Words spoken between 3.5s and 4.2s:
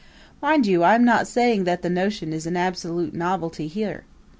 here.